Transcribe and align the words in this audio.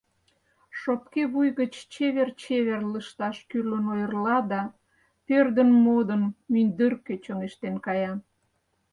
Шопке 0.79 1.23
вуй 1.31 1.49
гыч 1.59 1.73
чевер-чевер 1.93 2.81
лышташ 2.91 3.37
кӱрлын 3.49 3.85
ойырла 3.93 4.37
да, 4.51 4.61
пӧрдын-модын, 5.25 6.23
мӱндыркӧ 6.51 7.15
чоҥештен 7.23 7.75
кая. 7.85 8.13